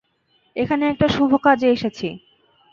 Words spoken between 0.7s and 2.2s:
একটা শুভ কাজে এসেছি।